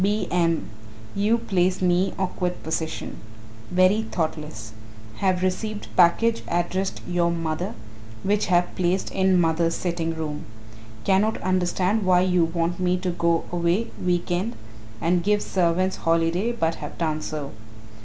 B. 0.03 0.27
M. 0.31 0.67
You 1.13 1.37
place 1.37 1.79
me 1.79 2.11
awkward 2.17 2.63
position. 2.63 3.17
Very 3.69 4.01
thoughtless. 4.01 4.73
Have 5.17 5.43
received 5.43 5.95
package 5.95 6.41
addressed 6.47 7.03
your 7.07 7.29
mother 7.29 7.75
which 8.23 8.47
have 8.47 8.75
placed 8.75 9.11
in 9.11 9.39
mother's 9.39 9.75
sitting 9.75 10.15
room. 10.15 10.45
Cannot 11.03 11.39
understand 11.43 12.01
why 12.03 12.21
you 12.21 12.45
want 12.45 12.79
me 12.79 12.97
to 12.97 13.11
go 13.11 13.43
away 13.51 13.91
week 14.03 14.31
end 14.31 14.55
and 14.99 15.21
give 15.23 15.43
servants 15.43 15.97
holiday 15.97 16.51
but 16.51 16.73
have 16.81 16.97
done 16.97 17.21
so. 17.21 17.51